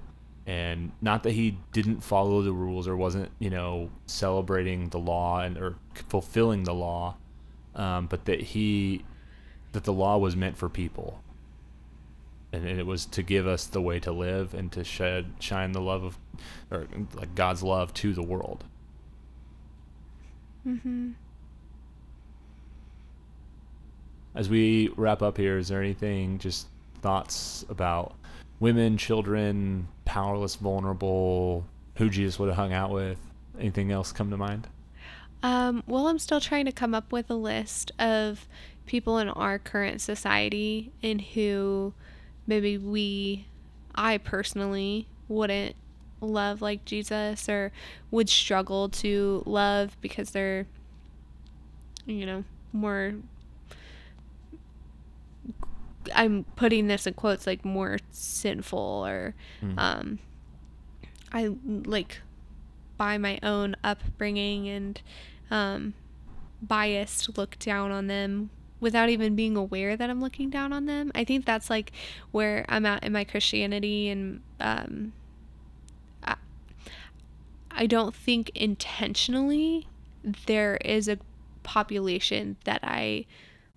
[0.50, 5.38] and not that he didn't follow the rules or wasn't, you know, celebrating the law
[5.42, 5.76] and or
[6.08, 7.14] fulfilling the law,
[7.76, 9.04] um, but that he
[9.70, 11.22] that the law was meant for people.
[12.52, 15.70] And, and it was to give us the way to live and to shed shine
[15.70, 16.18] the love of
[16.68, 18.64] or like God's love to the world.
[20.66, 21.14] Mhm.
[24.34, 26.66] As we wrap up here, is there anything just
[27.02, 28.14] thoughts about
[28.60, 33.18] women, children, powerless, vulnerable, who Jesus would have hung out with?
[33.58, 34.68] Anything else come to mind?
[35.42, 38.46] Um, well, I'm still trying to come up with a list of
[38.86, 41.94] people in our current society and who
[42.46, 43.46] maybe we,
[43.94, 45.76] I personally, wouldn't
[46.20, 47.72] love like Jesus or
[48.10, 50.66] would struggle to love because they're,
[52.04, 53.14] you know, more.
[56.14, 59.74] I'm putting this in quotes like more sinful or Mm.
[59.78, 60.18] um
[61.32, 62.20] I like
[62.96, 65.00] by my own upbringing and
[65.50, 65.94] um
[66.62, 71.12] biased look down on them without even being aware that I'm looking down on them.
[71.14, 71.92] I think that's like
[72.30, 75.12] where I'm at in my Christianity and um
[76.24, 76.36] I,
[77.70, 79.86] I don't think intentionally
[80.46, 81.18] there is a
[81.62, 83.26] population that I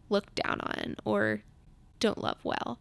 [0.09, 1.41] look down on or
[2.03, 2.79] don't love well.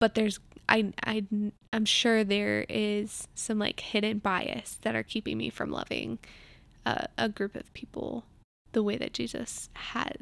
[0.00, 1.24] But there's I I
[1.72, 6.18] I'm sure there is some like hidden bias that are keeping me from loving
[6.84, 8.24] a, a group of people
[8.72, 10.18] the way that Jesus had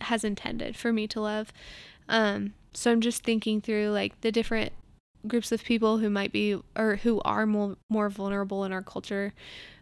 [0.00, 1.52] has intended for me to love.
[2.08, 4.72] Um, so I'm just thinking through like the different
[5.28, 9.34] groups of people who might be or who are more more vulnerable in our culture.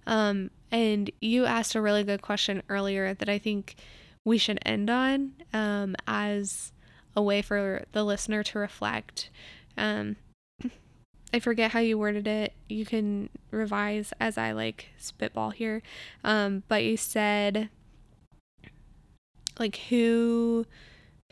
[0.06, 3.76] Um, and you asked a really good question earlier that I think
[4.24, 6.72] we should end on um, as
[7.16, 9.30] a way for the listener to reflect.
[9.76, 10.16] Um,
[11.32, 12.52] I forget how you worded it.
[12.68, 15.82] You can revise as I like spitball here.
[16.24, 17.68] Um, but you said
[19.58, 20.66] like who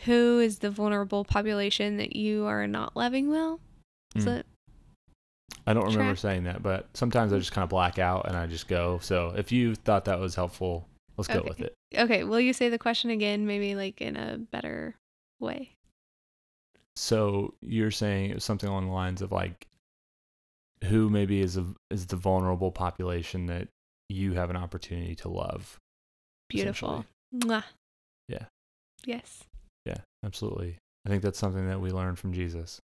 [0.05, 3.61] who is the vulnerable population that you are not loving well?
[4.15, 4.39] Is Mm.
[4.39, 4.47] it
[5.67, 6.19] I don't remember track?
[6.19, 8.99] saying that, but sometimes I just kind of black out and I just go.
[9.03, 11.75] So if you thought that was helpful, let's go with it.
[11.97, 12.25] okay?
[12.25, 14.95] Will you say the question again, maybe like in a better
[15.41, 15.71] way?
[16.97, 19.67] So you're saying it was something along the lines of like,
[20.85, 23.69] who maybe is a, is the vulnerable population that
[24.09, 25.79] you have an opportunity to love?
[26.49, 27.05] Beautiful.
[27.35, 27.65] Mwah.
[28.29, 28.45] Yeah.
[29.05, 29.45] Yes.
[29.85, 30.79] Yeah, absolutely.
[31.07, 32.81] I think that's something that we learn from Jesus.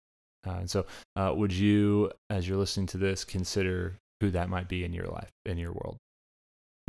[0.46, 0.86] Uh, and so,
[1.16, 5.06] uh, would you, as you're listening to this, consider who that might be in your
[5.06, 5.96] life, in your world?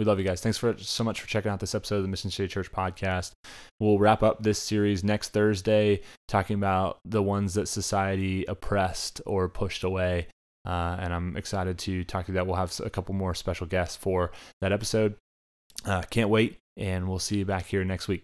[0.01, 0.41] We love you guys.
[0.41, 3.33] Thanks for so much for checking out this episode of the Mission City Church podcast.
[3.79, 9.47] We'll wrap up this series next Thursday, talking about the ones that society oppressed or
[9.47, 10.25] pushed away.
[10.65, 12.47] Uh, and I'm excited to talk to that.
[12.47, 15.17] We'll have a couple more special guests for that episode.
[15.85, 18.23] Uh, can't wait, and we'll see you back here next week.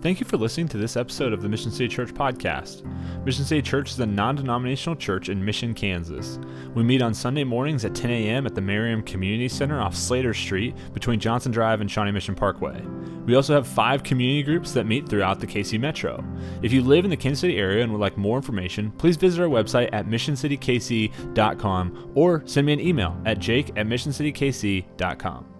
[0.00, 2.84] Thank you for listening to this episode of the Mission City Church podcast.
[3.24, 6.38] Mission City Church is a non denominational church in Mission, Kansas.
[6.72, 8.46] We meet on Sunday mornings at 10 a.m.
[8.46, 12.80] at the Merriam Community Center off Slater Street between Johnson Drive and Shawnee Mission Parkway.
[13.26, 16.24] We also have five community groups that meet throughout the KC Metro.
[16.62, 19.42] If you live in the Kansas City area and would like more information, please visit
[19.42, 25.57] our website at missioncitykc.com or send me an email at jake at missioncitykc.com.